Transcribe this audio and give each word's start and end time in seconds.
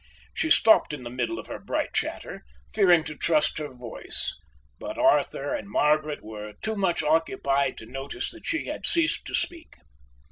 She 0.33 0.49
stopped 0.49 0.93
in 0.93 1.03
the 1.03 1.11
middle 1.11 1.37
of 1.37 1.45
her 1.45 1.59
bright 1.59 1.93
chatter, 1.93 2.43
fearing 2.73 3.03
to 3.03 3.15
trust 3.15 3.59
her 3.59 3.71
voice, 3.71 4.35
but 4.79 4.97
Margaret 4.97 5.59
and 5.59 5.75
Arthur 5.75 6.15
were 6.23 6.53
too 6.63 6.75
much 6.75 7.03
occupied 7.03 7.77
to 7.77 7.85
notice 7.85 8.31
that 8.31 8.47
she 8.47 8.65
had 8.65 8.87
ceased 8.87 9.27
to 9.27 9.35
speak. 9.35 9.75